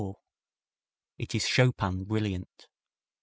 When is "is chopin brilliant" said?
1.35-2.65